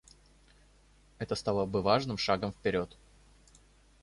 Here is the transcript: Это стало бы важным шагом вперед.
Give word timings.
Это 1.19 1.35
стало 1.35 1.67
бы 1.67 1.83
важным 1.83 2.17
шагом 2.17 2.53
вперед. 2.53 2.97